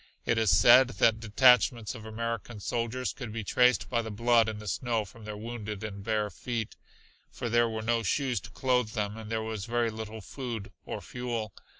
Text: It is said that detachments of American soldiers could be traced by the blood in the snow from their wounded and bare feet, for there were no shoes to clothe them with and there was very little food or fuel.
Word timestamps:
It 0.25 0.39
is 0.39 0.49
said 0.49 0.87
that 0.97 1.19
detachments 1.19 1.93
of 1.93 2.07
American 2.07 2.59
soldiers 2.59 3.13
could 3.13 3.31
be 3.31 3.43
traced 3.43 3.87
by 3.87 4.01
the 4.01 4.09
blood 4.09 4.49
in 4.49 4.57
the 4.57 4.67
snow 4.67 5.05
from 5.05 5.25
their 5.25 5.37
wounded 5.37 5.83
and 5.83 6.03
bare 6.03 6.31
feet, 6.31 6.75
for 7.29 7.49
there 7.49 7.69
were 7.69 7.83
no 7.83 8.01
shoes 8.01 8.39
to 8.39 8.49
clothe 8.49 8.93
them 8.93 9.13
with 9.13 9.21
and 9.21 9.31
there 9.31 9.43
was 9.43 9.65
very 9.65 9.91
little 9.91 10.19
food 10.21 10.71
or 10.87 11.01
fuel. 11.01 11.53